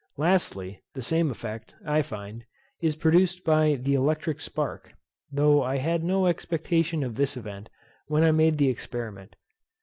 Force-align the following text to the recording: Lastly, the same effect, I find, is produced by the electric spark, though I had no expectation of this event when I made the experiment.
Lastly, 0.17 0.81
the 0.95 1.03
same 1.03 1.29
effect, 1.29 1.75
I 1.85 2.01
find, 2.01 2.43
is 2.81 2.95
produced 2.95 3.43
by 3.43 3.75
the 3.75 3.93
electric 3.93 4.41
spark, 4.41 4.95
though 5.31 5.61
I 5.61 5.77
had 5.77 6.03
no 6.03 6.25
expectation 6.25 7.03
of 7.03 7.13
this 7.13 7.37
event 7.37 7.69
when 8.07 8.23
I 8.23 8.31
made 8.31 8.57
the 8.57 8.67
experiment. 8.67 9.35